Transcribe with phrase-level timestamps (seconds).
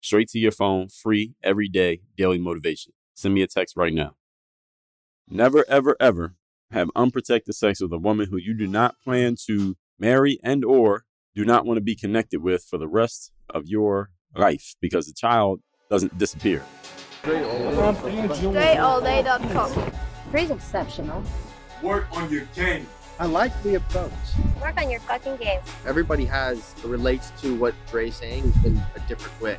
[0.00, 2.94] Straight to your phone, free every day, daily motivation.
[3.14, 4.14] Send me a text right now.
[5.28, 6.34] Never, ever, ever
[6.70, 11.04] have unprotected sex with a woman who you do not plan to marry and or
[11.34, 15.12] do not want to be connected with for the rest of your life because the
[15.12, 15.60] child
[15.90, 16.64] doesn't disappear.
[17.22, 19.92] DreAllDay.com.
[20.30, 21.22] Pretty exceptional.
[21.82, 22.86] Work on your game.
[23.18, 24.12] I like the approach.
[24.62, 25.60] Work on your fucking game.
[25.86, 29.58] Everybody has relates to what Dre's saying in a different way.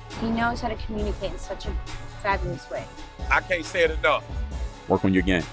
[0.19, 1.73] He knows how to communicate in such a
[2.21, 2.85] fabulous way.
[3.29, 4.23] I can't say it enough.
[4.87, 5.43] Work on your game.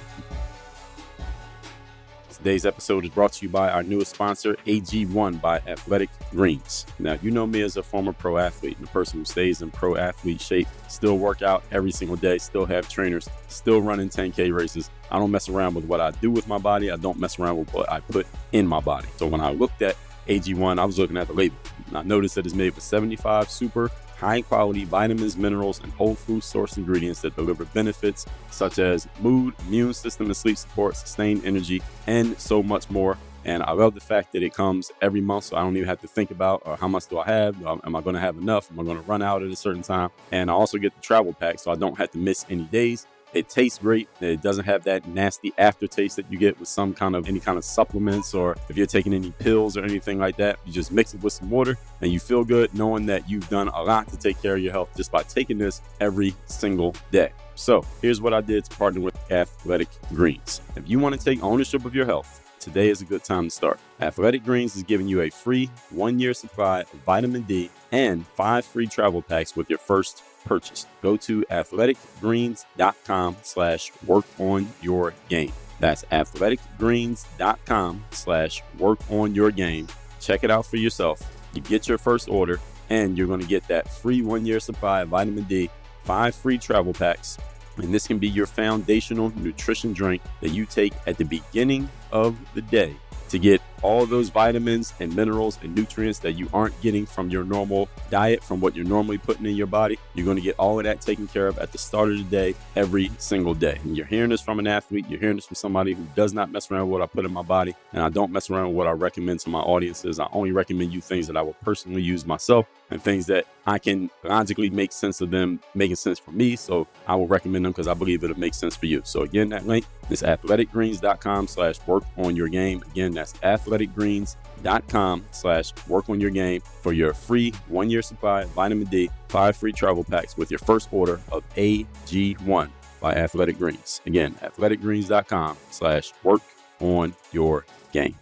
[2.38, 6.86] Today's episode is brought to you by our newest sponsor, AG1 by Athletic Greens.
[7.00, 9.72] Now, you know me as a former pro athlete and a person who stays in
[9.72, 14.54] pro athlete shape, still work out every single day, still have trainers, still running 10K
[14.54, 14.88] races.
[15.10, 16.92] I don't mess around with what I do with my body.
[16.92, 19.08] I don't mess around with what I put in my body.
[19.16, 19.96] So when I looked at
[20.28, 21.56] AG1, I was looking at the label.
[21.88, 26.14] And I noticed that it's made with 75 super high quality vitamins, minerals, and whole
[26.14, 31.44] food source ingredients that deliver benefits such as mood, immune system, and sleep support, sustained
[31.44, 33.16] energy, and so much more.
[33.44, 36.00] And I love the fact that it comes every month, so I don't even have
[36.02, 37.64] to think about uh, how much do I have?
[37.64, 38.70] Am I going to have enough?
[38.70, 40.10] Am I going to run out at a certain time?
[40.32, 43.06] And I also get the travel pack, so I don't have to miss any days.
[43.34, 44.08] It tastes great.
[44.20, 47.58] It doesn't have that nasty aftertaste that you get with some kind of any kind
[47.58, 50.58] of supplements or if you're taking any pills or anything like that.
[50.64, 53.68] You just mix it with some water and you feel good knowing that you've done
[53.68, 57.32] a lot to take care of your health just by taking this every single day.
[57.54, 60.62] So here's what I did to partner with Athletic Greens.
[60.76, 63.50] If you want to take ownership of your health, today is a good time to
[63.50, 63.78] start.
[64.00, 68.64] Athletic Greens is giving you a free one year supply of vitamin D and five
[68.64, 70.86] free travel packs with your first purchase.
[71.02, 75.52] Go to athleticgreens.com slash work on your game.
[75.80, 79.86] That's athleticgreens.com slash work on your game.
[80.20, 81.20] Check it out for yourself.
[81.54, 82.60] You get your first order
[82.90, 85.70] and you're going to get that free one year supply of vitamin D,
[86.04, 87.38] five free travel packs.
[87.76, 92.36] And this can be your foundational nutrition drink that you take at the beginning of
[92.54, 92.96] the day
[93.28, 97.44] to get all those vitamins and minerals and nutrients that you aren't getting from your
[97.44, 99.98] normal diet, from what you're normally putting in your body.
[100.14, 102.24] You're going to get all of that taken care of at the start of the
[102.24, 103.78] day, every single day.
[103.84, 106.50] And you're hearing this from an athlete, you're hearing this from somebody who does not
[106.50, 108.76] mess around with what I put in my body, and I don't mess around with
[108.76, 110.18] what I recommend to my audiences.
[110.18, 113.78] I only recommend you things that I will personally use myself and things that I
[113.78, 116.56] can logically make sense of them making sense for me.
[116.56, 119.02] So I will recommend them because I believe it'll make sense for you.
[119.04, 122.82] So again, that link is athleticgreens.com slash work on your game.
[122.92, 128.50] Again, that's athleticgreens.com slash work on your game for your free one year supply of
[128.50, 132.70] vitamin D, five free travel packs with your first order of AG1
[133.00, 134.00] by Athletic Greens.
[134.06, 136.42] Again, athleticgreens.com slash work
[136.80, 138.14] on your game.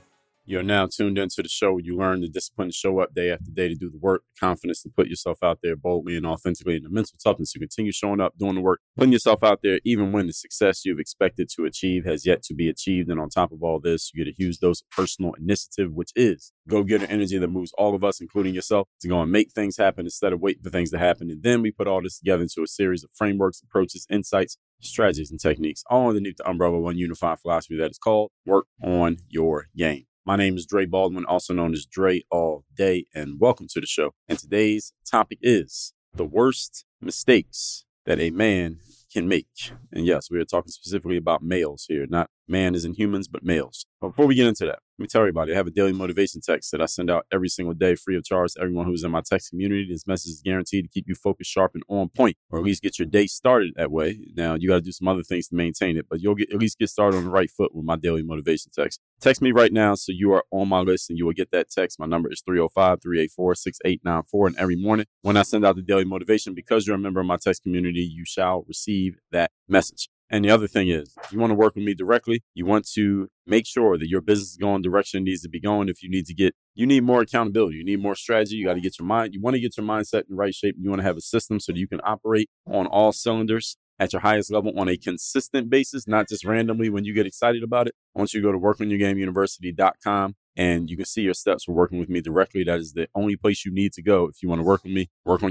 [0.49, 3.51] You're now tuned into the show you learn the discipline to show up day after
[3.51, 6.77] day to do the work, the confidence to put yourself out there boldly and authentically,
[6.77, 9.81] and the mental toughness to continue showing up, doing the work, putting yourself out there,
[9.85, 13.11] even when the success you've expected to achieve has yet to be achieved.
[13.11, 16.13] And on top of all this, you get a huge dose of personal initiative, which
[16.15, 19.51] is go getter energy that moves all of us, including yourself, to go and make
[19.51, 21.29] things happen instead of waiting for things to happen.
[21.29, 25.33] And then we put all this together into a series of frameworks, approaches, insights, strategies,
[25.33, 29.17] and techniques, all underneath the umbrella of one unified philosophy that is called work on
[29.29, 30.05] your game.
[30.27, 33.87] My name is Dre Baldwin, also known as Dre All Day, and welcome to the
[33.87, 34.11] show.
[34.29, 38.81] And today's topic is the worst mistakes that a man
[39.13, 39.47] can make.
[39.93, 43.45] And yes, we are talking specifically about males here, not man is in humans, but
[43.45, 43.87] males.
[44.01, 46.41] But before we get into that, let me tell everybody I have a daily motivation
[46.41, 49.11] text that I send out every single day free of charge to everyone who's in
[49.11, 49.87] my text community.
[49.91, 52.83] This message is guaranteed to keep you focused, sharp, and on point, or at least
[52.83, 54.19] get your day started that way.
[54.35, 56.59] Now, you got to do some other things to maintain it, but you'll get, at
[56.59, 59.01] least get started on the right foot with my daily motivation text.
[59.21, 61.71] Text me right now so you are on my list and you will get that
[61.71, 61.99] text.
[61.99, 64.47] My number is 305 384 6894.
[64.47, 67.27] And every morning when I send out the daily motivation, because you're a member of
[67.27, 70.09] my text community, you shall receive that message.
[70.29, 72.89] And the other thing is, if you want to work with me directly, you want
[72.95, 75.89] to make sure that your business is going direction it needs to be going.
[75.89, 78.75] If you need to get, you need more accountability, you need more strategy, you got
[78.75, 80.77] to get your mind, you want to get your mindset in the right shape.
[80.81, 84.13] You want to have a system so that you can operate on all cylinders at
[84.13, 87.87] your highest level on a consistent basis, not just randomly when you get excited about
[87.87, 87.95] it.
[88.15, 91.99] I want you to go to workonyourgameuniversity.com and you can see your steps for working
[91.99, 92.65] with me directly.
[92.65, 94.93] That is the only place you need to go if you want to work with
[94.93, 95.09] me.
[95.25, 95.43] Work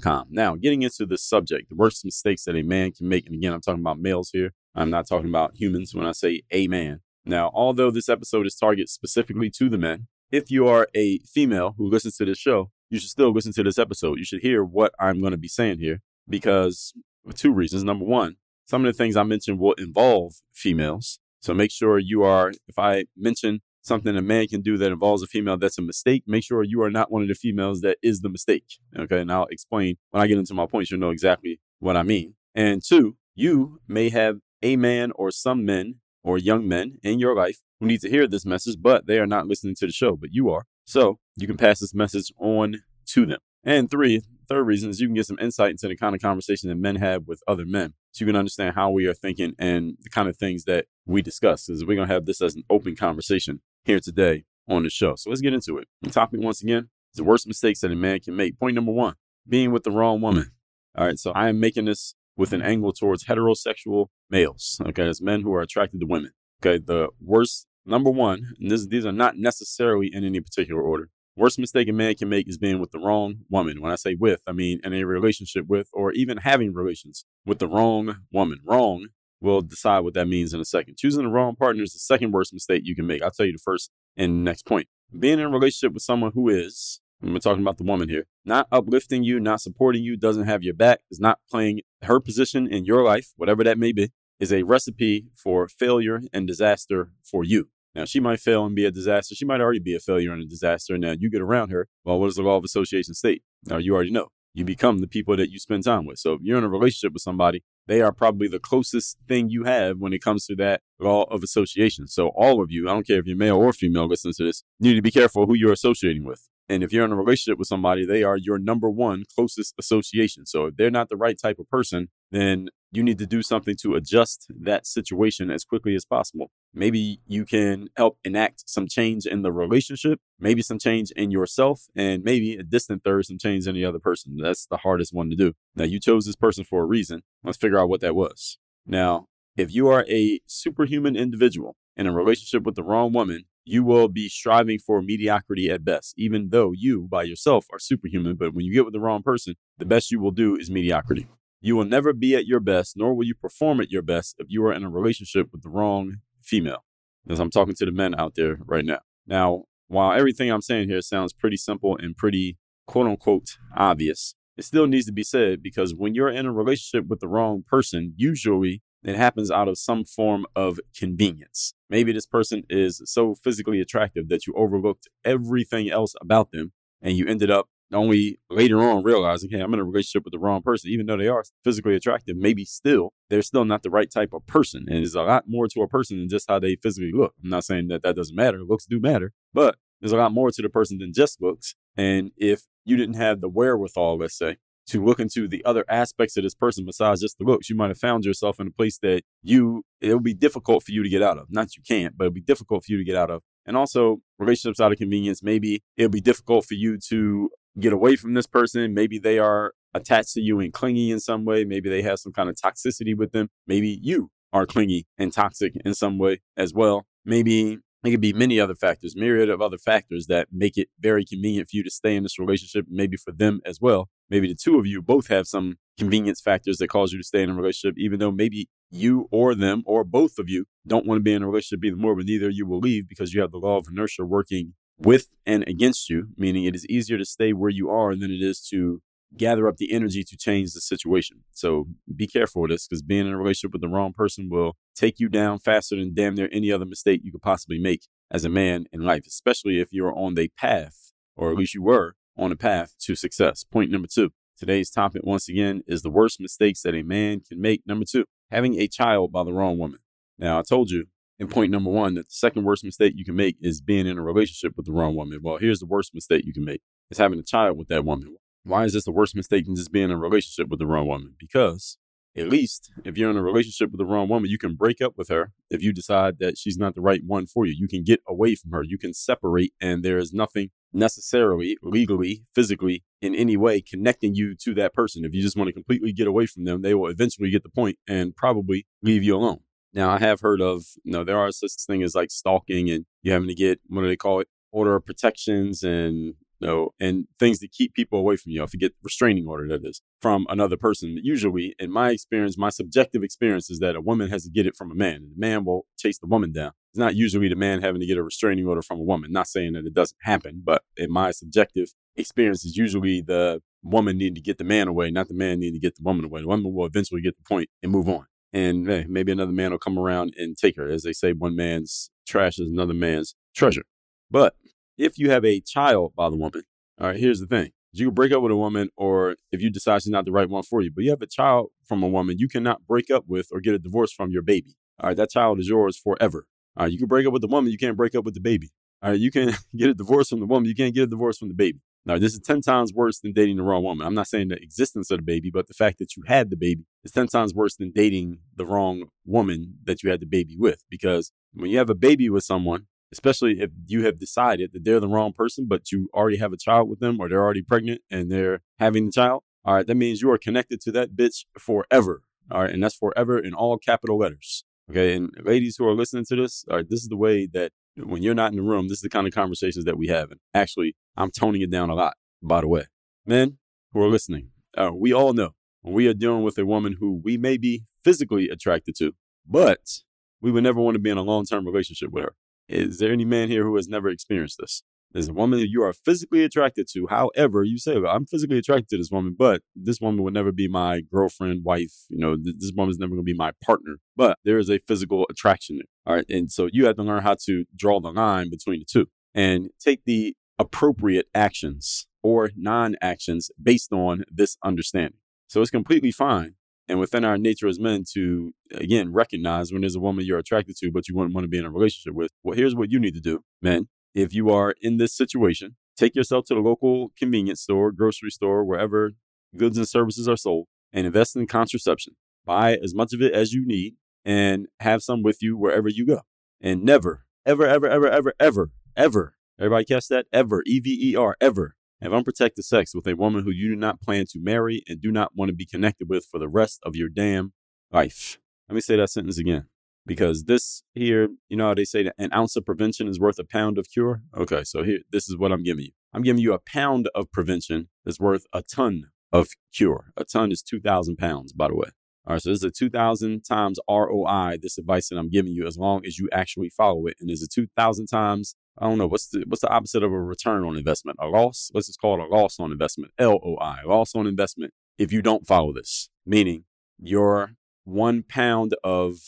[0.00, 0.26] com.
[0.30, 3.26] Now, getting into the subject, the worst mistakes that a man can make.
[3.26, 4.52] And again, I'm talking about males here.
[4.74, 7.00] I'm not talking about humans when I say a man.
[7.24, 11.74] Now, although this episode is targeted specifically to the men, if you are a female
[11.76, 14.18] who listens to this show, you should still listen to this episode.
[14.18, 16.92] You should hear what I'm going to be saying here because
[17.24, 17.84] for two reasons.
[17.84, 18.36] Number one,
[18.66, 21.18] some of the things I mentioned will involve females.
[21.40, 25.22] So make sure you are, if I mention something a man can do that involves
[25.22, 27.98] a female that's a mistake, make sure you are not one of the females that
[28.02, 28.64] is the mistake.
[28.98, 29.20] Okay.
[29.20, 32.34] And I'll explain when I get into my points, you'll know exactly what I mean.
[32.54, 37.34] And two, you may have a man or some men or young men in your
[37.34, 40.16] life who need to hear this message, but they are not listening to the show,
[40.16, 40.64] but you are.
[40.84, 43.38] So you can pass this message on to them.
[43.64, 46.68] And three, third reason is you can get some insight into the kind of conversation
[46.68, 47.94] that men have with other men.
[48.12, 51.22] So you can understand how we are thinking and the kind of things that we
[51.22, 51.66] discuss.
[51.66, 55.14] Because we're going to have this as an open conversation here today on the show.
[55.16, 55.88] So let's get into it.
[56.02, 58.58] The topic once again is the worst mistakes that a man can make.
[58.58, 59.14] Point number one,
[59.48, 60.50] being with the wrong woman.
[60.96, 61.18] All right.
[61.18, 64.80] So I am making this with an angle towards heterosexual males.
[64.86, 65.06] Okay.
[65.06, 66.32] As men who are attracted to women.
[66.62, 66.82] Okay.
[66.84, 71.08] The worst, number one, and this, these are not necessarily in any particular order.
[71.36, 73.80] Worst mistake a man can make is being with the wrong woman.
[73.80, 77.60] When I say with, I mean in a relationship with, or even having relations with
[77.60, 78.60] the wrong woman.
[78.64, 79.08] Wrong
[79.40, 80.98] We'll decide what that means in a second.
[80.98, 83.22] Choosing the wrong partner is the second worst mistake you can make.
[83.22, 84.88] I'll tell you the first and next point.
[85.18, 88.66] Being in a relationship with someone who is, I'm talking about the woman here, not
[88.70, 92.84] uplifting you, not supporting you, doesn't have your back, is not playing her position in
[92.84, 97.68] your life, whatever that may be, is a recipe for failure and disaster for you.
[97.94, 99.34] Now, she might fail and be a disaster.
[99.34, 100.96] She might already be a failure and a disaster.
[100.96, 101.88] Now, you get around her.
[102.04, 103.42] Well, what does the law of association state?
[103.64, 104.28] Now, you already know.
[104.52, 106.18] You become the people that you spend time with.
[106.18, 109.64] So if you're in a relationship with somebody they are probably the closest thing you
[109.64, 112.06] have when it comes to that law of association.
[112.06, 114.62] So all of you, I don't care if you're male or female listen to this,
[114.78, 116.48] you need to be careful who you're associating with.
[116.68, 120.46] And if you're in a relationship with somebody, they are your number one closest association.
[120.46, 123.76] So if they're not the right type of person, then you need to do something
[123.76, 126.50] to adjust that situation as quickly as possible.
[126.74, 131.86] Maybe you can help enact some change in the relationship, maybe some change in yourself,
[131.94, 134.36] and maybe a distant third, some change in the other person.
[134.42, 135.54] That's the hardest one to do.
[135.76, 137.22] Now, you chose this person for a reason.
[137.44, 138.58] Let's figure out what that was.
[138.86, 143.84] Now, if you are a superhuman individual in a relationship with the wrong woman, you
[143.84, 148.36] will be striving for mediocrity at best, even though you by yourself are superhuman.
[148.36, 151.28] But when you get with the wrong person, the best you will do is mediocrity.
[151.60, 154.46] You will never be at your best, nor will you perform at your best if
[154.48, 156.84] you are in a relationship with the wrong female.
[157.28, 159.00] As I'm talking to the men out there right now.
[159.26, 164.64] Now, while everything I'm saying here sounds pretty simple and pretty quote unquote obvious, it
[164.64, 168.14] still needs to be said because when you're in a relationship with the wrong person,
[168.16, 171.74] usually it happens out of some form of convenience.
[171.88, 176.72] Maybe this person is so physically attractive that you overlooked everything else about them
[177.02, 180.38] and you ended up only later on realizing, hey, I'm in a relationship with the
[180.38, 184.10] wrong person, even though they are physically attractive, maybe still, they're still not the right
[184.10, 184.84] type of person.
[184.88, 187.34] And there's a lot more to a person than just how they physically look.
[187.42, 188.60] I'm not saying that that doesn't matter.
[188.62, 191.74] Looks do matter, but there's a lot more to the person than just looks.
[191.96, 194.56] And if you didn't have the wherewithal, let's say,
[194.88, 197.88] to look into the other aspects of this person besides just the looks, you might
[197.88, 201.08] have found yourself in a place that you, it would be difficult for you to
[201.08, 201.46] get out of.
[201.50, 203.42] Not you can't, but it'd be difficult for you to get out of.
[203.66, 208.16] And also, relationships out of convenience, maybe it'll be difficult for you to get away
[208.16, 208.94] from this person.
[208.94, 211.64] Maybe they are attached to you and clingy in some way.
[211.64, 213.48] Maybe they have some kind of toxicity with them.
[213.66, 217.06] Maybe you are clingy and toxic in some way as well.
[217.24, 221.24] Maybe it could be many other factors, myriad of other factors that make it very
[221.24, 224.08] convenient for you to stay in this relationship, maybe for them as well.
[224.30, 227.42] Maybe the two of you both have some convenience factors that cause you to stay
[227.42, 231.18] in a relationship, even though maybe you or them or both of you don't want
[231.18, 233.50] to be in a relationship either more, but neither you will leave because you have
[233.50, 237.52] the law of inertia working with and against you, meaning it is easier to stay
[237.52, 239.00] where you are than it is to
[239.36, 241.44] gather up the energy to change the situation.
[241.52, 244.76] So be careful with this because being in a relationship with the wrong person will
[244.94, 248.44] take you down faster than damn near any other mistake you could possibly make as
[248.44, 252.14] a man in life, especially if you're on the path, or at least you were
[252.36, 253.64] on a path to success.
[253.64, 254.30] Point number two.
[254.58, 257.82] Today's topic, once again, is the worst mistakes that a man can make.
[257.86, 260.00] Number two, having a child by the wrong woman.
[260.38, 261.06] Now, I told you
[261.40, 264.18] in point number one that the second worst mistake you can make is being in
[264.18, 265.40] a relationship with the wrong woman.
[265.42, 268.36] Well, here's the worst mistake you can make is having a child with that woman.
[268.62, 271.08] Why is this the worst mistake than just being in a relationship with the wrong
[271.08, 271.34] woman?
[271.40, 271.96] Because
[272.36, 275.14] at least if you're in a relationship with the wrong woman, you can break up
[275.16, 277.74] with her if you decide that she's not the right one for you.
[277.76, 278.82] You can get away from her.
[278.82, 284.54] You can separate, and there is nothing necessarily, legally, physically, in any way connecting you
[284.56, 285.24] to that person.
[285.24, 287.70] If you just want to completely get away from them, they will eventually get the
[287.70, 289.60] point and probably leave you alone.
[289.92, 293.06] Now, I have heard of, you know, there are such thing as like stalking and
[293.22, 294.48] you having to get, what do they call it?
[294.72, 298.62] Order of protections and you know, and things to keep people away from you.
[298.62, 301.18] If you get restraining order that is from another person.
[301.22, 304.76] Usually, in my experience, my subjective experience is that a woman has to get it
[304.76, 305.16] from a man.
[305.16, 306.72] And the man will chase the woman down.
[306.92, 309.32] It's not usually the man having to get a restraining order from a woman.
[309.32, 314.18] Not saying that it doesn't happen, but in my subjective experience, is usually the woman
[314.18, 316.42] needing to get the man away, not the man needing to get the woman away.
[316.42, 318.26] The woman will eventually get the point and move on.
[318.52, 320.88] And hey, maybe another man will come around and take her.
[320.88, 323.84] As they say, one man's trash is another man's treasure.
[324.30, 324.54] But
[324.98, 326.62] if you have a child by the woman,
[327.00, 327.70] all right, here's the thing.
[327.92, 330.48] You can break up with a woman, or if you decide she's not the right
[330.48, 333.24] one for you, but you have a child from a woman you cannot break up
[333.26, 334.76] with or get a divorce from your baby.
[335.00, 336.46] All right, that child is yours forever.
[336.76, 338.40] All right, you can break up with the woman, you can't break up with the
[338.40, 338.70] baby.
[339.02, 341.38] All right, you can get a divorce from the woman, you can't get a divorce
[341.38, 341.80] from the baby.
[342.06, 344.06] Now, this is 10 times worse than dating the wrong woman.
[344.06, 346.56] I'm not saying the existence of the baby, but the fact that you had the
[346.56, 350.56] baby is 10 times worse than dating the wrong woman that you had the baby
[350.58, 350.82] with.
[350.90, 355.00] Because when you have a baby with someone, especially if you have decided that they're
[355.00, 358.00] the wrong person, but you already have a child with them or they're already pregnant
[358.10, 359.42] and they're having the child.
[359.64, 362.22] All right, that means you are connected to that bitch forever.
[362.50, 364.64] All right, and that's forever in all capital letters.
[364.90, 367.72] Okay, and ladies who are listening to this, all right, this is the way that
[368.04, 370.30] when you're not in the room, this is the kind of conversations that we have.
[370.30, 372.84] And actually, I'm toning it down a lot, by the way.
[373.26, 373.58] Men
[373.92, 375.50] who are listening, uh, we all know
[375.82, 379.12] when we are dealing with a woman who we may be physically attracted to,
[379.46, 380.02] but
[380.40, 382.34] we would never want to be in a long term relationship with her.
[382.68, 384.82] Is there any man here who has never experienced this?
[385.12, 387.06] There's a woman you are physically attracted to.
[387.08, 390.68] However, you say, I'm physically attracted to this woman, but this woman would never be
[390.68, 392.04] my girlfriend, wife.
[392.08, 393.96] You know, th- this woman's never going to be my partner.
[394.16, 395.86] But there is a physical attraction there.
[396.06, 396.26] All right.
[396.28, 399.70] And so you have to learn how to draw the line between the two and
[399.80, 405.18] take the appropriate actions or non actions based on this understanding.
[405.48, 406.54] So it's completely fine
[406.90, 410.76] and within our nature as men to again recognize when there's a woman you're attracted
[410.76, 412.98] to but you wouldn't want to be in a relationship with well here's what you
[412.98, 417.10] need to do men if you are in this situation take yourself to the local
[417.18, 419.12] convenience store grocery store wherever
[419.56, 422.14] goods and services are sold and invest in contraception
[422.44, 426.06] buy as much of it as you need and have some with you wherever you
[426.06, 426.20] go
[426.60, 432.12] and never ever ever ever ever ever ever everybody catch that ever e-v-e-r ever have
[432.12, 435.36] unprotected sex with a woman who you do not plan to marry and do not
[435.36, 437.52] want to be connected with for the rest of your damn
[437.90, 438.38] life.
[438.68, 439.69] Let me say that sentence again.
[440.10, 443.38] Because this here, you know how they say that an ounce of prevention is worth
[443.38, 444.22] a pound of cure?
[444.36, 445.92] Okay, so here, this is what I'm giving you.
[446.12, 450.06] I'm giving you a pound of prevention that's worth a ton of cure.
[450.16, 451.90] A ton is 2,000 pounds, by the way.
[452.26, 455.64] All right, so this is a 2,000 times ROI, this advice that I'm giving you,
[455.64, 457.14] as long as you actually follow it.
[457.20, 460.20] And is a 2,000 times I don't know what's the what's the opposite of a
[460.20, 461.18] return on investment?
[461.20, 461.70] A loss.
[462.00, 463.12] Call it a loss on investment.
[463.20, 464.72] LOI, loss on investment.
[464.98, 466.64] If you don't follow this, meaning
[466.98, 467.52] your
[467.84, 469.18] one pound of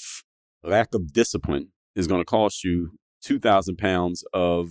[0.62, 2.92] lack of discipline is going to cost you
[3.22, 4.70] two thousand pounds of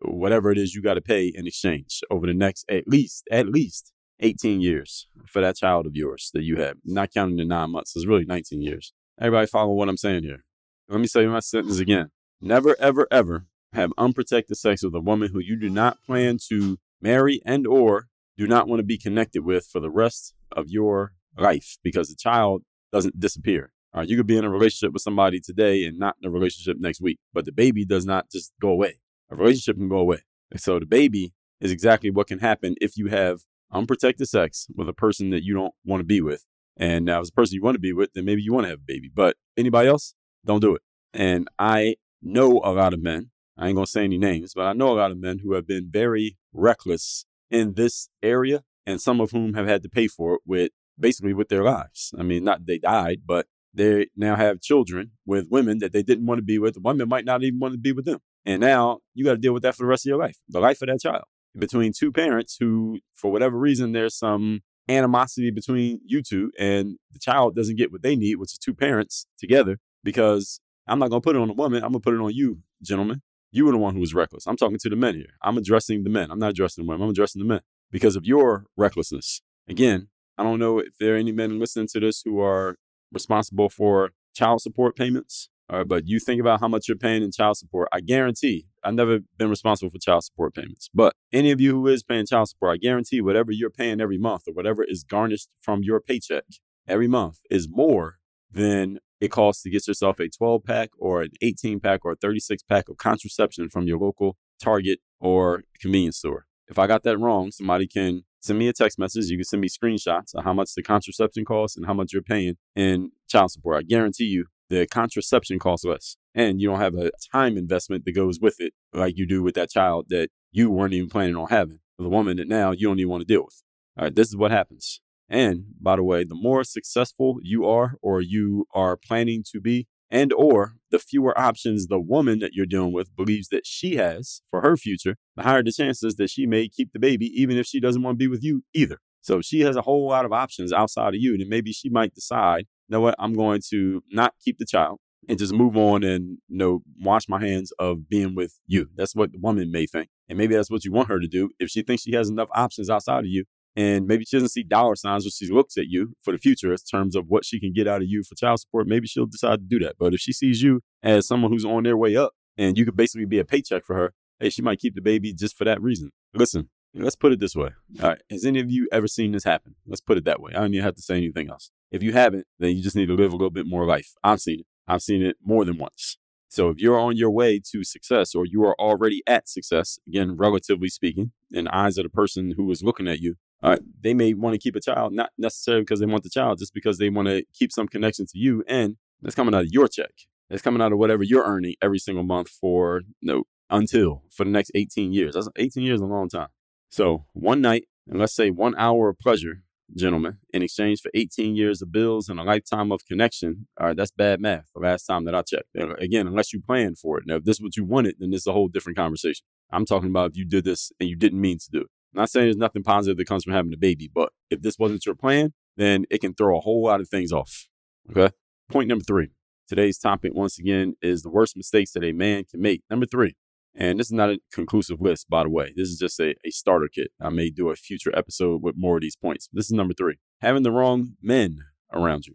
[0.00, 3.48] whatever it is you got to pay in exchange over the next at least at
[3.48, 7.70] least 18 years for that child of yours that you have, not counting the nine
[7.70, 7.94] months.
[7.94, 8.92] It's really 19 years.
[9.20, 10.44] Everybody follow what I'm saying here.
[10.88, 12.10] Let me say my sentence again.
[12.40, 16.78] Never, ever, ever have unprotected sex with a woman who you do not plan to
[17.00, 21.12] marry and or do not want to be connected with for the rest of your
[21.36, 22.62] life because the child
[22.92, 23.72] doesn't disappear.
[23.94, 26.78] Right, you could be in a relationship with somebody today and not in a relationship
[26.80, 29.00] next week, but the baby does not just go away.
[29.30, 30.22] A relationship can go away.
[30.50, 34.88] And so the baby is exactly what can happen if you have unprotected sex with
[34.88, 36.46] a person that you don't want to be with.
[36.76, 38.70] And now, as a person you want to be with, then maybe you want to
[38.70, 39.10] have a baby.
[39.12, 40.82] But anybody else, don't do it.
[41.12, 44.72] And I know a lot of men I ain't gonna say any names, but I
[44.72, 49.20] know a lot of men who have been very reckless in this area, and some
[49.20, 52.14] of whom have had to pay for it with basically with their lives.
[52.18, 56.26] I mean, not they died, but they now have children with women that they didn't
[56.26, 56.74] want to be with.
[56.74, 58.18] The women might not even want to be with them.
[58.44, 60.60] And now you got to deal with that for the rest of your life, the
[60.60, 61.24] life of that child.
[61.58, 67.18] between two parents who, for whatever reason, there's some animosity between you two and the
[67.18, 71.22] child doesn't get what they need, which is two parents together, because I'm not going
[71.22, 71.84] to put it on the woman.
[71.84, 73.22] I'm going to put it on you, gentlemen.
[73.52, 74.46] You were the one who was reckless.
[74.46, 75.34] I'm talking to the men here.
[75.42, 76.30] I'm addressing the men.
[76.30, 77.04] I'm not addressing the women.
[77.04, 77.60] I'm addressing the men
[77.90, 79.42] because of your recklessness.
[79.68, 82.76] Again, I don't know if there are any men listening to this who are
[83.12, 85.48] responsible for child support payments.
[85.70, 87.88] All right, but you think about how much you're paying in child support.
[87.92, 91.86] I guarantee I've never been responsible for child support payments, but any of you who
[91.86, 95.48] is paying child support, I guarantee whatever you're paying every month or whatever is garnished
[95.60, 96.44] from your paycheck
[96.86, 98.18] every month is more
[98.50, 102.16] than it costs to get yourself a 12 pack or an 18 pack or a
[102.16, 106.46] 36 pack of contraception from your local Target or convenience store.
[106.68, 109.26] If I got that wrong, somebody can send me a text message.
[109.26, 112.22] You can send me screenshots of how much the contraception costs and how much you're
[112.22, 113.78] paying in child support.
[113.78, 116.16] I guarantee you the contraception costs less.
[116.34, 119.54] And you don't have a time investment that goes with it like you do with
[119.54, 121.78] that child that you weren't even planning on having.
[121.98, 123.62] The woman that now you don't even want to deal with.
[123.98, 125.00] All right, this is what happens.
[125.28, 129.86] And by the way, the more successful you are or you are planning to be,
[130.12, 134.42] and or the fewer options the woman that you're dealing with believes that she has
[134.50, 137.66] for her future, the higher the chances that she may keep the baby even if
[137.66, 138.98] she doesn't want to be with you either.
[139.22, 142.14] So she has a whole lot of options outside of you, and maybe she might
[142.14, 146.02] decide, you know what, I'm going to not keep the child and just move on
[146.02, 148.88] and you know wash my hands of being with you.
[148.94, 150.10] That's what the woman may think.
[150.28, 151.50] And maybe that's what you want her to do.
[151.58, 154.62] If she thinks she has enough options outside of you, and maybe she doesn't see
[154.62, 157.58] dollar signs when she looks at you for the future in terms of what she
[157.58, 158.86] can get out of you for child support.
[158.86, 159.96] Maybe she'll decide to do that.
[159.98, 162.96] But if she sees you as someone who's on their way up and you could
[162.96, 165.80] basically be a paycheck for her, hey, she might keep the baby just for that
[165.80, 166.10] reason.
[166.34, 167.70] Listen, let's put it this way.
[168.02, 168.20] All right.
[168.30, 169.74] Has any of you ever seen this happen?
[169.86, 170.52] Let's put it that way.
[170.54, 171.70] I don't even have to say anything else.
[171.90, 174.12] If you haven't, then you just need to live a little bit more life.
[174.22, 174.66] I've seen it.
[174.86, 176.18] I've seen it more than once.
[176.48, 180.36] So if you're on your way to success or you are already at success, again,
[180.36, 184.14] relatively speaking, in the eyes of the person who is looking at you, uh, they
[184.14, 186.98] may want to keep a child, not necessarily because they want the child, just because
[186.98, 188.64] they want to keep some connection to you.
[188.66, 190.12] And that's coming out of your check.
[190.50, 194.50] It's coming out of whatever you're earning every single month for know, until for the
[194.50, 195.34] next 18 years.
[195.34, 196.48] That's 18 years a long time.
[196.90, 199.62] So one night, and let's say one hour of pleasure,
[199.96, 203.68] gentlemen, in exchange for 18 years of bills and a lifetime of connection.
[203.80, 204.66] All right, that's bad math.
[204.74, 205.68] The last time that I checked.
[205.74, 207.24] Again, unless you plan for it.
[207.26, 209.44] Now, if this is what you wanted, then this is a whole different conversation.
[209.70, 211.90] I'm talking about if you did this and you didn't mean to do it.
[212.14, 214.78] I'm not saying there's nothing positive that comes from having a baby, but if this
[214.78, 217.68] wasn't your plan, then it can throw a whole lot of things off.
[218.10, 218.34] Okay.
[218.70, 219.30] Point number three.
[219.68, 222.82] Today's topic, once again, is the worst mistakes that a man can make.
[222.90, 223.36] Number three.
[223.74, 225.72] And this is not a conclusive list, by the way.
[225.74, 227.10] This is just a, a starter kit.
[227.20, 229.48] I may do a future episode with more of these points.
[229.52, 232.34] This is number three having the wrong men around you.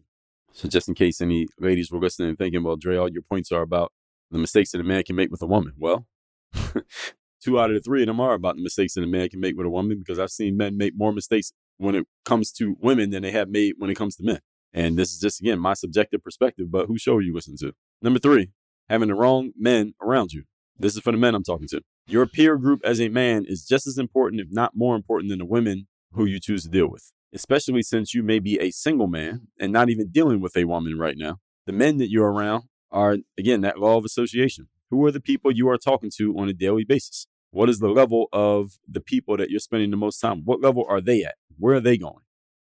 [0.54, 3.52] So, just in case any ladies were listening and thinking, well, Dre, all your points
[3.52, 3.92] are about
[4.32, 5.74] the mistakes that a man can make with a woman.
[5.78, 6.08] Well,
[7.44, 9.40] two out of the three of them are about the mistakes that a man can
[9.40, 12.76] make with a woman because I've seen men make more mistakes when it comes to
[12.80, 14.40] women than they have made when it comes to men.
[14.74, 17.74] And this is just, again, my subjective perspective, but who show you listening to?
[18.02, 18.50] Number three,
[18.90, 20.44] having the wrong men around you.
[20.80, 21.82] This is for the men I'm talking to.
[22.08, 25.40] Your peer group as a man is just as important, if not more important, than
[25.40, 29.08] the women who you choose to deal with, especially since you may be a single
[29.08, 31.38] man and not even dealing with a woman right now.
[31.66, 34.68] The men that you're around are, again, that law of association.
[34.90, 37.28] Who are the people you are talking to on a daily basis?
[37.52, 40.44] What is the level of the people that you're spending the most time?
[40.46, 41.36] What level are they at?
[41.58, 42.24] Where are they going?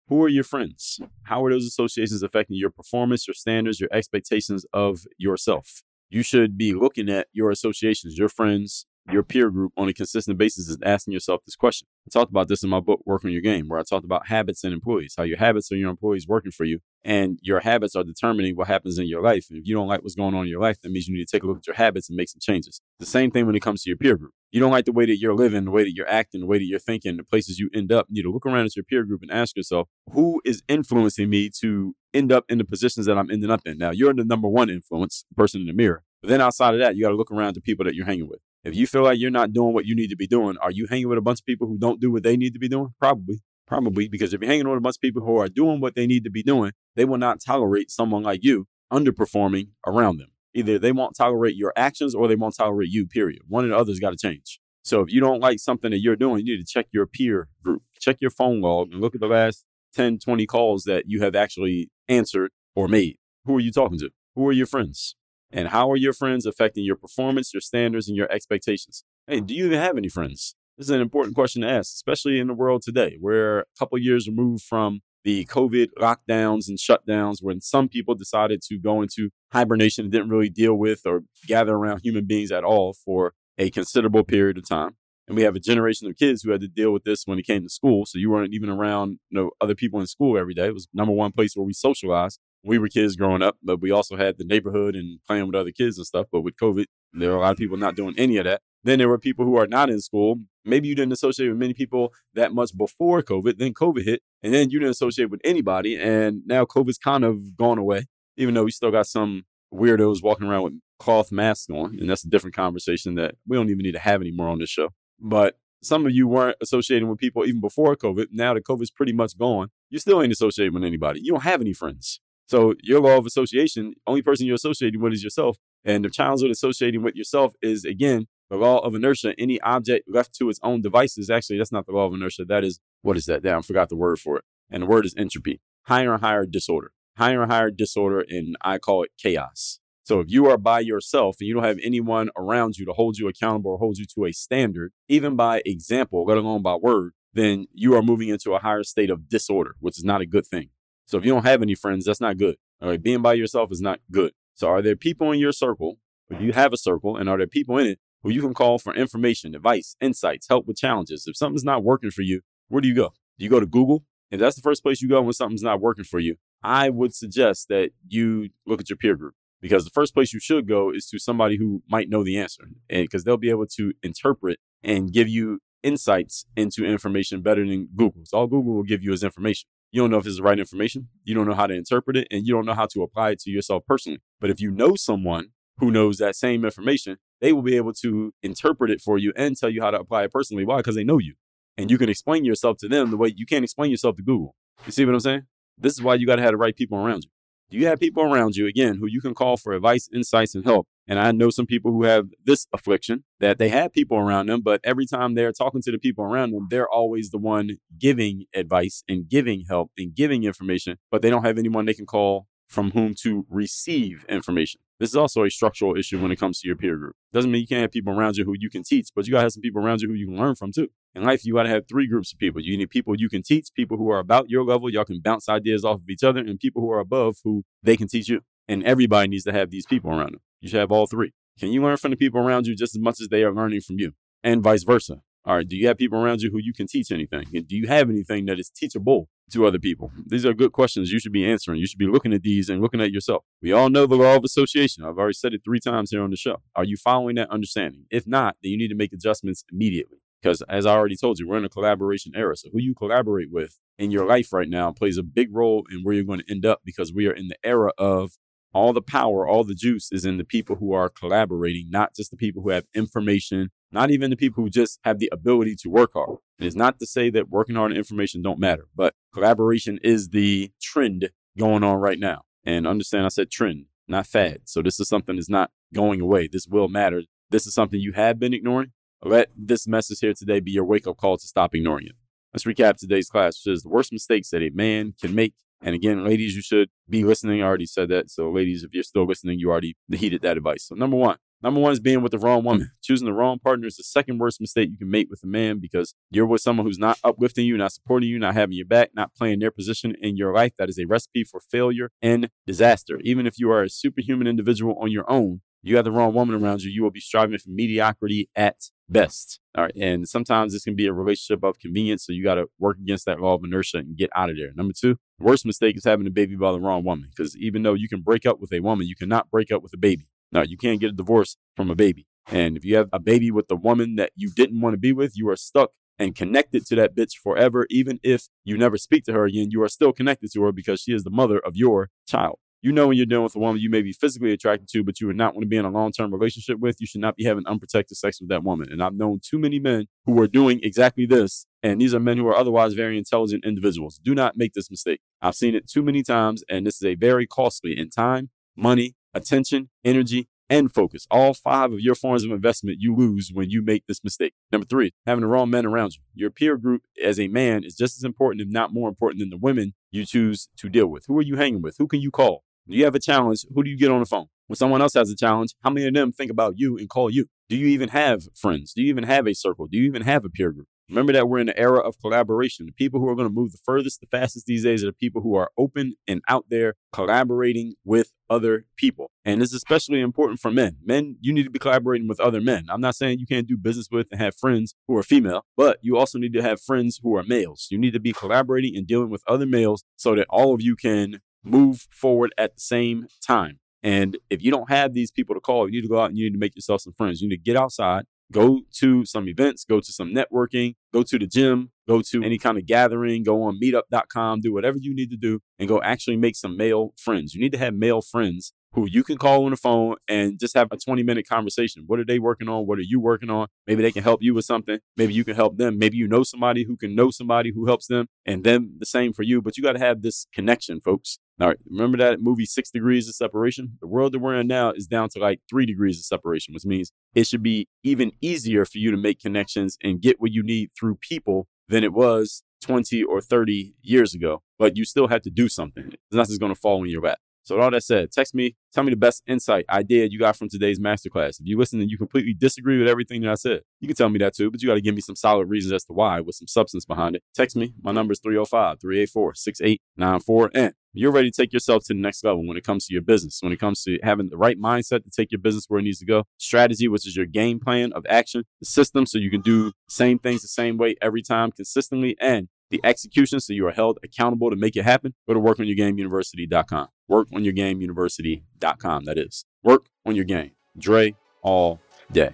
[0.07, 0.99] Who are your friends?
[1.23, 5.81] How are those associations affecting your performance, your standards, your expectations of yourself?
[6.09, 10.37] You should be looking at your associations, your friends, your peer group on a consistent
[10.37, 11.87] basis is asking yourself this question.
[12.07, 14.27] I talked about this in my book, Work on Your Game, where I talked about
[14.27, 17.95] habits and employees, how your habits are your employees working for you, and your habits
[17.95, 19.47] are determining what happens in your life.
[19.49, 21.27] And if you don't like what's going on in your life, that means you need
[21.27, 22.81] to take a look at your habits and make some changes.
[22.99, 24.33] The same thing when it comes to your peer group.
[24.51, 26.57] You don't like the way that you're living, the way that you're acting, the way
[26.57, 28.07] that you're thinking, the places you end up.
[28.09, 31.29] You need to look around at your peer group and ask yourself, who is influencing
[31.29, 33.77] me to end up in the positions that I'm ending up in?
[33.77, 36.03] Now, you're the number one influence person in the mirror.
[36.21, 38.27] But then outside of that, you got to look around the people that you're hanging
[38.27, 38.39] with.
[38.63, 40.85] If you feel like you're not doing what you need to be doing, are you
[40.87, 42.93] hanging with a bunch of people who don't do what they need to be doing?
[42.99, 43.41] Probably.
[43.65, 46.05] Probably because if you're hanging with a bunch of people who are doing what they
[46.05, 50.27] need to be doing, they will not tolerate someone like you underperforming around them.
[50.53, 53.41] Either they won't tolerate your actions or they won't tolerate you, period.
[53.47, 54.59] One or the other's got to change.
[54.83, 57.47] So if you don't like something that you're doing, you need to check your peer
[57.63, 59.63] group, check your phone log, and look at the last
[59.95, 63.17] 10, 20 calls that you have actually answered or made.
[63.45, 64.09] Who are you talking to?
[64.35, 65.15] Who are your friends?
[65.51, 69.03] And how are your friends affecting your performance, your standards, and your expectations?
[69.27, 70.55] Hey, do you even have any friends?
[70.77, 73.17] This is an important question to ask, especially in the world today.
[73.19, 78.61] We're a couple years removed from the COVID lockdowns and shutdowns when some people decided
[78.63, 82.63] to go into hibernation and didn't really deal with or gather around human beings at
[82.63, 84.95] all for a considerable period of time.
[85.27, 87.45] And we have a generation of kids who had to deal with this when it
[87.45, 88.05] came to school.
[88.05, 90.67] So you weren't even around you know, other people in school every day.
[90.67, 92.39] It was number one place where we socialized.
[92.63, 95.71] We were kids growing up, but we also had the neighborhood and playing with other
[95.71, 96.27] kids and stuff.
[96.31, 98.61] But with COVID, there are a lot of people not doing any of that.
[98.83, 100.37] Then there were people who are not in school.
[100.65, 103.57] Maybe you didn't associate with many people that much before COVID.
[103.57, 105.97] Then COVID hit, and then you didn't associate with anybody.
[105.97, 108.05] And now COVID's kind of gone away,
[108.37, 109.43] even though we still got some
[109.73, 111.97] weirdos walking around with cloth masks on.
[111.99, 114.69] And that's a different conversation that we don't even need to have anymore on this
[114.69, 114.89] show.
[115.19, 118.27] But some of you weren't associating with people even before COVID.
[118.31, 121.21] Now that COVID's pretty much gone, you still ain't associating with anybody.
[121.23, 122.19] You don't have any friends.
[122.51, 125.57] So your law of association, only person you're associating with is yourself.
[125.85, 129.33] And the with associating with yourself is again the law of inertia.
[129.39, 132.43] Any object left to its own devices, actually, that's not the law of inertia.
[132.43, 133.41] That is what is that?
[133.41, 134.43] Damn, I forgot the word for it.
[134.69, 135.61] And the word is entropy.
[135.83, 136.91] Higher and higher disorder.
[137.17, 139.79] Higher and higher disorder, and I call it chaos.
[140.03, 143.17] So if you are by yourself and you don't have anyone around you to hold
[143.17, 147.13] you accountable or hold you to a standard, even by example, let alone by word,
[147.33, 150.45] then you are moving into a higher state of disorder, which is not a good
[150.45, 150.71] thing.
[151.11, 152.55] So if you don't have any friends, that's not good.
[152.81, 154.31] All right, being by yourself is not good.
[154.55, 157.37] So are there people in your circle, or do you have a circle, and are
[157.37, 161.27] there people in it who you can call for information, advice, insights, help with challenges?
[161.27, 163.09] If something's not working for you, where do you go?
[163.37, 164.05] Do you go to Google?
[164.29, 167.13] If that's the first place you go when something's not working for you, I would
[167.13, 170.91] suggest that you look at your peer group because the first place you should go
[170.93, 174.59] is to somebody who might know the answer and because they'll be able to interpret
[174.81, 178.21] and give you insights into information better than Google.
[178.23, 179.67] So all Google will give you is information.
[179.91, 181.09] You don't know if it's the right information.
[181.23, 183.39] You don't know how to interpret it and you don't know how to apply it
[183.41, 184.19] to yourself personally.
[184.39, 185.49] But if you know someone
[185.79, 189.57] who knows that same information, they will be able to interpret it for you and
[189.57, 190.63] tell you how to apply it personally.
[190.63, 190.77] Why?
[190.77, 191.33] Because they know you.
[191.77, 194.55] And you can explain yourself to them the way you can't explain yourself to Google.
[194.85, 195.43] You see what I'm saying?
[195.77, 197.29] This is why you got to have the right people around you.
[197.69, 200.63] Do you have people around you, again, who you can call for advice, insights, and
[200.63, 200.87] help?
[201.11, 204.61] And I know some people who have this affliction that they have people around them,
[204.61, 208.45] but every time they're talking to the people around them, they're always the one giving
[208.55, 212.47] advice and giving help and giving information, but they don't have anyone they can call
[212.69, 214.79] from whom to receive information.
[215.01, 217.17] This is also a structural issue when it comes to your peer group.
[217.33, 219.43] Doesn't mean you can't have people around you who you can teach, but you gotta
[219.43, 220.87] have some people around you who you can learn from too.
[221.13, 222.61] In life, you gotta have three groups of people.
[222.61, 225.49] You need people you can teach, people who are about your level, y'all can bounce
[225.49, 228.43] ideas off of each other, and people who are above who they can teach you.
[228.69, 230.41] And everybody needs to have these people around them.
[230.61, 231.33] You should have all three.
[231.59, 233.81] Can you learn from the people around you just as much as they are learning
[233.81, 234.13] from you?
[234.43, 235.21] And vice versa.
[235.43, 237.45] All right, do you have people around you who you can teach anything?
[237.51, 240.11] Do you have anything that is teachable to other people?
[240.27, 241.79] These are good questions you should be answering.
[241.79, 243.43] You should be looking at these and looking at yourself.
[243.59, 245.03] We all know the law of association.
[245.03, 246.61] I've already said it three times here on the show.
[246.75, 248.05] Are you following that understanding?
[248.11, 250.19] If not, then you need to make adjustments immediately.
[250.41, 252.55] Because as I already told you, we're in a collaboration era.
[252.55, 256.01] So who you collaborate with in your life right now plays a big role in
[256.03, 258.33] where you're going to end up because we are in the era of
[258.73, 262.31] all the power, all the juice is in the people who are collaborating, not just
[262.31, 265.89] the people who have information, not even the people who just have the ability to
[265.89, 266.37] work hard.
[266.57, 270.29] And it's not to say that working hard and information don't matter, but collaboration is
[270.29, 272.43] the trend going on right now.
[272.63, 274.61] And understand I said trend, not fad.
[274.65, 276.47] So this is something that's not going away.
[276.47, 277.23] This will matter.
[277.49, 278.91] This is something you have been ignoring.
[279.23, 282.15] Let this message here today be your wake up call to stop ignoring it.
[282.53, 285.53] Let's recap today's class, which is the worst mistakes that a man can make.
[285.81, 287.61] And again, ladies, you should be listening.
[287.61, 288.29] I already said that.
[288.29, 290.85] So, ladies, if you're still listening, you already heeded that advice.
[290.87, 292.91] So, number one, Number one is being with the wrong woman.
[293.03, 295.79] Choosing the wrong partner is the second worst mistake you can make with a man
[295.79, 299.11] because you're with someone who's not uplifting you, not supporting you, not having your back,
[299.13, 300.71] not playing their position in your life.
[300.77, 303.19] That is a recipe for failure and disaster.
[303.23, 306.55] Even if you are a superhuman individual on your own, you have the wrong woman
[306.55, 308.77] around you, you will be striving for mediocrity at
[309.09, 309.59] best.
[309.77, 309.95] All right.
[309.95, 312.25] And sometimes this can be a relationship of convenience.
[312.25, 314.71] So you got to work against that law of inertia and get out of there.
[314.75, 317.29] Number two, the worst mistake is having a baby by the wrong woman.
[317.35, 319.93] Because even though you can break up with a woman, you cannot break up with
[319.93, 320.27] a baby.
[320.51, 322.27] No, you can't get a divorce from a baby.
[322.47, 325.13] And if you have a baby with the woman that you didn't want to be
[325.13, 327.87] with, you are stuck and connected to that bitch forever.
[327.89, 331.01] Even if you never speak to her again, you are still connected to her because
[331.01, 332.59] she is the mother of your child.
[332.83, 335.21] You know when you're dealing with a woman you may be physically attracted to, but
[335.21, 337.35] you would not want to be in a long term relationship with, you should not
[337.35, 338.91] be having unprotected sex with that woman.
[338.91, 341.67] And I've known too many men who are doing exactly this.
[341.83, 344.19] And these are men who are otherwise very intelligent individuals.
[344.23, 345.21] Do not make this mistake.
[345.43, 349.15] I've seen it too many times, and this is a very costly in time, money,
[349.35, 351.27] attention, energy, and focus.
[351.29, 354.53] All five of your forms of investment you lose when you make this mistake.
[354.71, 356.21] Number three, having the wrong men around you.
[356.33, 359.49] Your peer group as a man is just as important, if not more important, than
[359.49, 361.25] the women you choose to deal with.
[361.27, 361.97] Who are you hanging with?
[361.99, 362.63] Who can you call?
[362.87, 363.65] You have a challenge?
[363.73, 364.47] Who do you get on the phone?
[364.67, 367.29] When someone else has a challenge, how many of them think about you and call
[367.29, 367.47] you?
[367.69, 368.93] Do you even have friends?
[368.93, 369.87] Do you even have a circle?
[369.87, 370.87] Do you even have a peer group?
[371.11, 372.85] Remember that we're in an era of collaboration.
[372.85, 375.13] The people who are going to move the furthest, the fastest these days are the
[375.13, 379.29] people who are open and out there collaborating with other people.
[379.43, 380.95] And this is especially important for men.
[381.03, 382.85] Men, you need to be collaborating with other men.
[382.87, 385.97] I'm not saying you can't do business with and have friends who are female, but
[386.01, 387.87] you also need to have friends who are males.
[387.91, 390.95] You need to be collaborating and dealing with other males so that all of you
[390.95, 393.79] can move forward at the same time.
[394.03, 396.37] And if you don't have these people to call, you need to go out and
[396.37, 397.41] you need to make yourself some friends.
[397.41, 401.37] You need to get outside, go to some events, go to some networking, go to
[401.37, 405.29] the gym, go to any kind of gathering, go on meetup.com, do whatever you need
[405.29, 407.53] to do and go actually make some male friends.
[407.53, 410.75] You need to have male friends who you can call on the phone and just
[410.75, 412.03] have a 20 minute conversation.
[412.07, 412.85] What are they working on?
[412.85, 413.67] What are you working on?
[413.87, 414.99] Maybe they can help you with something.
[415.15, 415.97] Maybe you can help them.
[415.97, 419.31] Maybe you know somebody who can know somebody who helps them and then the same
[419.31, 419.61] for you.
[419.61, 421.39] But you got to have this connection, folks.
[421.61, 423.99] All right, remember that movie Six Degrees of Separation?
[424.01, 426.85] The world that we're in now is down to like three degrees of separation, which
[426.85, 430.63] means it should be even easier for you to make connections and get what you
[430.63, 434.63] need through people than it was 20 or 30 years ago.
[434.79, 436.13] But you still have to do something.
[436.31, 437.37] Nothing's going to fall in your lap.
[437.63, 440.55] So, with all that said, text me, tell me the best insight, idea you got
[440.55, 441.59] from today's masterclass.
[441.59, 444.29] If you listen and you completely disagree with everything that I said, you can tell
[444.29, 446.39] me that too, but you got to give me some solid reasons as to why
[446.39, 447.43] with some substance behind it.
[447.55, 447.93] Text me.
[448.01, 450.71] My number is 305 384 6894.
[450.73, 453.21] And you're ready to take yourself to the next level when it comes to your
[453.21, 456.03] business, when it comes to having the right mindset to take your business where it
[456.03, 459.51] needs to go, strategy, which is your game plan of action, the system, so you
[459.51, 463.73] can do the same things the same way every time consistently, and the execution so
[463.73, 467.07] you are held accountable to make it happen, go to workonyourgameuniversity.com.
[467.31, 469.65] Workonyourgameuniversity.com, that is.
[469.83, 470.71] Work on your game.
[470.97, 471.99] Dre all
[472.31, 472.51] day.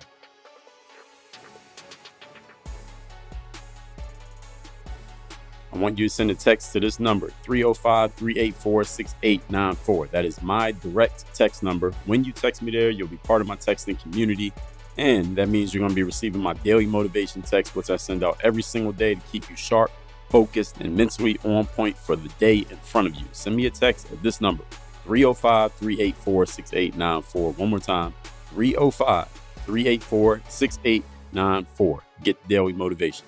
[5.74, 10.08] I want you to send a text to this number, 305 384 6894.
[10.08, 11.92] That is my direct text number.
[12.06, 14.54] When you text me there, you'll be part of my texting community.
[14.98, 18.24] And that means you're going to be receiving my daily motivation text, which I send
[18.24, 19.92] out every single day to keep you sharp,
[20.30, 23.26] focused, and mentally on point for the day in front of you.
[23.32, 24.64] Send me a text at this number,
[25.06, 27.52] 305 384 6894.
[27.54, 28.14] One more time,
[28.50, 29.28] 305
[29.66, 32.04] 384 6894.
[32.24, 33.26] Get daily motivation.